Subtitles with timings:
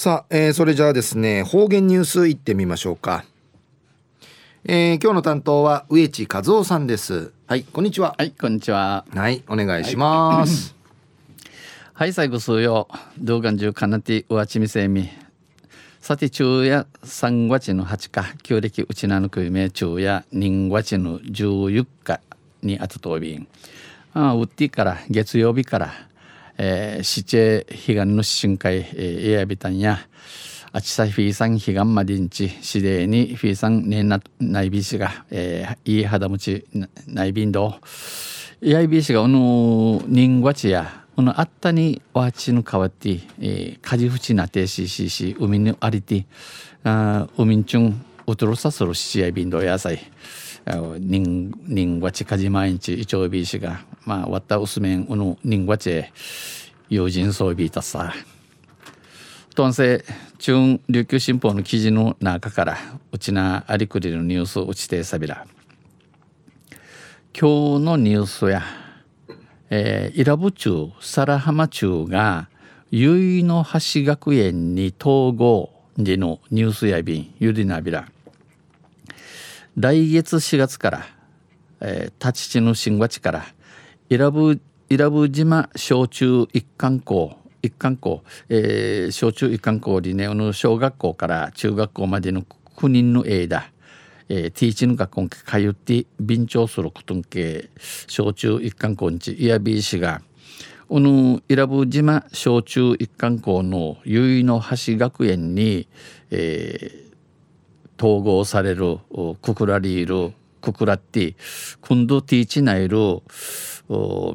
[0.00, 3.26] さあ、えー、それじゃあですね方言ニュースいってみましょうか、
[4.64, 7.34] えー、今日の担当は植地和夫さんです。
[7.46, 8.14] はいこんにちは。
[8.16, 9.04] はいこんにちは。
[9.14, 10.74] はいお願いします、
[11.92, 12.88] はい、最後数曜。
[13.18, 15.10] 動画中かなてうわちみせみ。
[16.00, 20.24] さて昼夜3月の8日旧暦うちなのくいめ昼夜。
[20.32, 22.20] 人月の14日
[22.62, 23.46] にあたとびん。
[24.14, 25.92] あうってから月曜日から
[26.62, 29.98] えー、シチェ彼岸の深海えー、エアビタンや
[30.72, 36.66] あちさフィーさん彼岸までんちしでにフィーさんねなないびしが、えー、いい肌持ち
[37.06, 37.76] ないびんど
[38.60, 46.26] いやいびしがおの人月やこのあったにわちの変わって、えー、かじふちなてししし海にありて
[46.84, 49.98] あ海んちゅんうとろさするしやびんどやさい
[50.98, 56.04] 人人わちかじ毎日いちょうびしがまあわたうすめんうの人わち
[56.88, 58.14] 友人そうびたさ。
[59.54, 60.04] とんせ
[60.38, 62.78] 中琉球新報の記事の中から
[63.12, 65.46] うちなありくりのニュースうちてさびら。
[67.38, 68.62] 今日のニュースや
[69.72, 72.48] えー、伊良部中皿浜中が
[72.90, 78.08] 結の橋学園に統合でのニュースやびんゆりなびら。
[79.76, 81.06] 来月4月から、
[81.80, 83.46] えー、立ち地の新町から
[84.12, 92.42] 伊良部伊良部島小中一貫校一貫校、えー、小中一貫校にねの小学校から中学校までの
[92.76, 93.70] 9人の間
[94.32, 97.68] えー、ティーチの学校に通って便調することんけ
[98.06, 100.22] 小中一貫校にちいやびいしが
[100.88, 105.88] この伊良部島小中一貫校の結の橋学園に、
[106.30, 108.98] えー、統合される
[109.42, 111.34] くくらりいるくくらって
[111.80, 112.98] 今度ティーチナイル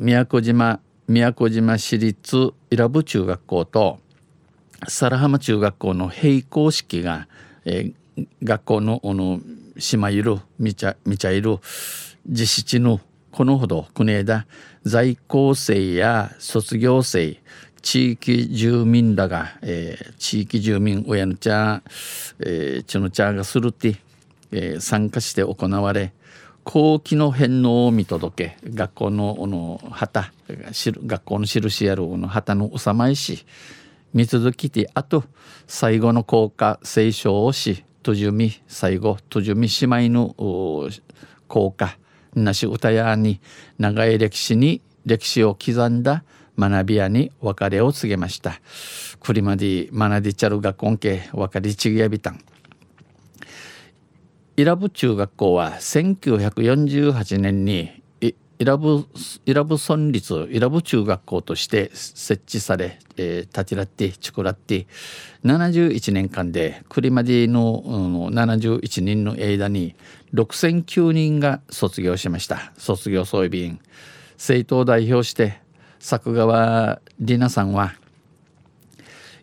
[0.00, 3.98] 宮古島宮古島市立伊良部中学校と
[4.88, 7.28] 皿浜中学校の並行式が、
[7.64, 9.40] えー、学校のの
[9.78, 11.58] 島いるみちゃみちゃいる
[12.26, 13.00] 実施の
[13.32, 14.46] このほど国枝
[14.84, 17.38] 在校生や卒業生
[17.82, 21.82] 地域住民らが、えー、地域住民親の茶、
[22.40, 23.96] えー、血の茶がするって、
[24.56, 26.12] えー、参加して行われ
[26.62, 33.44] 後期の返納を見届け学校のの旗学校の印やるの旗の収まいし
[34.14, 35.24] 見続きてあと
[35.66, 40.34] 最後の校歌斉唱をしとじゅみ最後とじゅみ姉妹の
[41.48, 41.98] 効果
[42.34, 43.40] なし歌やに
[43.78, 46.22] 長い歴史に歴史を刻んだ
[46.56, 48.60] 学び屋に別れを告げました。
[49.20, 52.40] クリマディ学びちゃる学校系別れちぎやびたん。
[54.56, 59.04] 伊良部中学校は1948年に伊良部
[59.44, 64.86] 村立伊良部中学校として設置され、えー、立ちらって作らって
[65.44, 69.96] 71年間で栗までの、うん、71人の間に
[70.34, 72.72] 6009人が卒業しました。
[72.78, 73.80] 卒業総備員。
[74.34, 75.60] 政党を代表して
[75.98, 77.94] 作川里奈さんは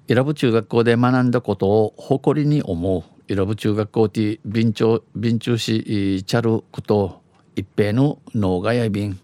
[0.08, 3.11] 伊良部中学校で学んだことを誇りに思う。
[3.32, 7.22] 伊良部中学校で便中便中しちゃること
[7.56, 9.18] 一平の農家や便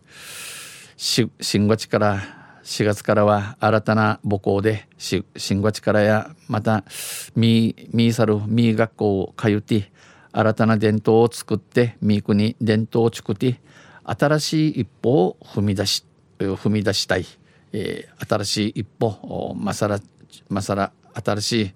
[0.95, 2.21] 新月から
[2.63, 5.25] 4月からは新たな母校で新
[5.61, 6.85] 月からやまた
[7.35, 9.91] ミーミーサルミー学校を通って
[10.31, 13.59] 新たな伝統を作ってミークに伝統を作って
[14.05, 16.05] 新しい一歩を踏み出し
[16.39, 17.25] 踏み出したい、
[17.73, 19.99] えー、新しい一歩まさら
[20.47, 21.71] まさら新しい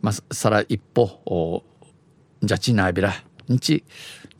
[0.00, 1.64] まあさら一歩
[2.42, 3.14] じゃちなびら
[3.50, 3.84] んち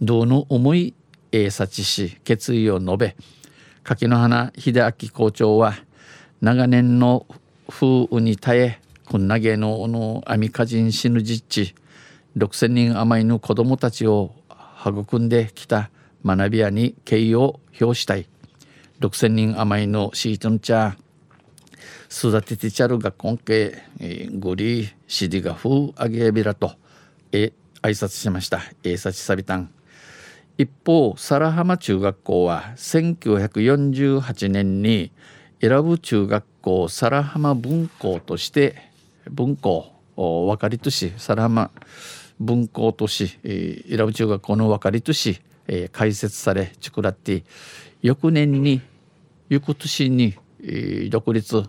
[0.00, 0.94] どうの思い
[1.32, 3.16] 英察し決意を述べ
[3.82, 5.74] 柿の花秀明校長は
[6.40, 7.26] 長年の
[7.68, 11.74] 風雨に耐えこんな芸能の網かじん死ぬ実地
[12.36, 14.34] 6,000人余りの子供たちを
[14.86, 15.90] 育んできた
[16.24, 18.26] 学び屋に敬意を表したい。
[19.00, 20.96] 6,000人余りのシートンチャー
[22.10, 23.72] 育ててちゃるが今回
[24.32, 26.72] グリーシディが風あげびらと
[27.32, 28.60] え挨拶しました。
[28.82, 29.70] えさちさびたん。
[30.59, 35.10] 一方皿浜中学校は1948年に
[35.60, 38.91] 選ぶ中学校皿浜分校として
[39.30, 41.70] 分校分かり都市皿浜
[42.38, 45.41] 分校都市選ぶ中学校の分かり都市
[45.92, 47.44] 開設され作らって
[48.03, 48.82] 翌年に
[49.48, 50.36] 翌年に
[51.09, 51.65] 独立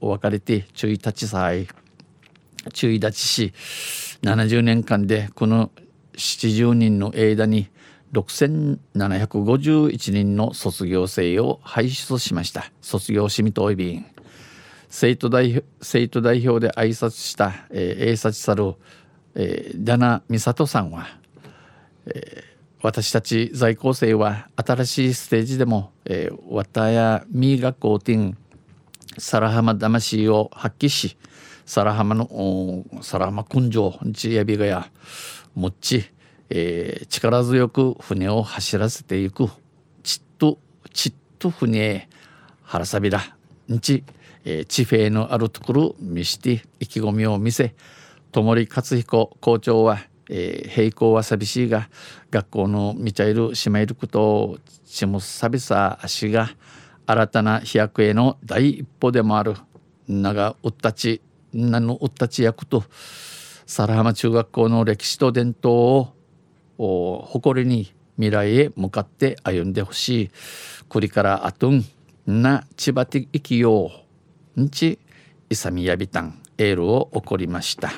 [0.00, 1.68] 分かれて中位立ち祭
[2.72, 3.52] 中位立ちし
[4.22, 5.70] 70年間でこの
[6.16, 7.68] 70人の間に
[8.12, 12.70] 6751人の卒業生を輩出しました。
[12.80, 14.06] 卒業しみといびん。
[14.88, 18.74] 生徒代表生徒代表で挨拶した、えー、英察さる、
[19.34, 21.06] えー、ダナ美里さんは、
[22.06, 22.44] えー、
[22.82, 28.38] 私たち在校生は新しいステージでも、えー、わたやみ学校ティン
[29.18, 31.16] サラハマ魂を発揮し
[31.64, 34.90] サラハマのサラハマ根性ちやびがや
[35.54, 36.04] もっち、
[36.50, 39.48] えー、力強く船を走らせていく
[40.02, 40.58] ちっと
[40.92, 42.08] ちっと船へ
[42.62, 43.20] 腹さびら
[43.68, 44.04] んち、
[44.44, 47.74] えー、地平のあるところ見して意気込みを見せ
[48.32, 49.98] 友利勝彦校長は、
[50.28, 51.88] えー、平行は寂しいが
[52.30, 56.50] 学校の見ちゃいるしまいることをちもさびさ足が
[57.06, 59.54] 新たな飛躍への第一歩でもある
[60.08, 61.22] 長うったち
[61.52, 62.84] なのうったち役と
[63.64, 66.12] 皿浜中学校の歴史と伝統
[66.78, 70.30] を誇りに未来へ向かって歩んでほしい
[70.88, 71.84] これからあとん
[72.26, 73.90] な千葉的生きよ
[74.56, 74.98] うんち
[75.48, 77.92] 勇やびたんエールを送りました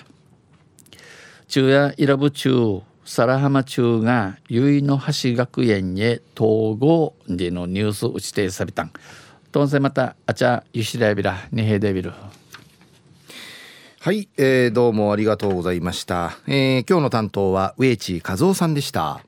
[1.47, 8.93] 中夜伊良部中皿浜中が結の橋学園へ統合でのニュース打ちてさびたん。
[9.51, 12.13] とんせまたあちゃゆしらやびらにへでびる
[13.99, 19.23] はい、えー、どうもありがとうございました、えー、今日の担当は植地和夫さんでした。